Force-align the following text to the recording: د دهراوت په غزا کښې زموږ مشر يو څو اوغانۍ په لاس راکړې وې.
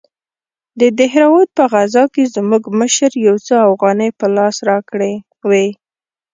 د 0.79 0.81
دهراوت 0.99 1.49
په 1.57 1.63
غزا 1.73 2.03
کښې 2.13 2.23
زموږ 2.35 2.63
مشر 2.79 3.11
يو 3.27 3.35
څو 3.45 3.55
اوغانۍ 3.67 4.09
په 4.19 4.25
لاس 4.35 4.55
راکړې 4.69 5.13
وې. 5.49 5.67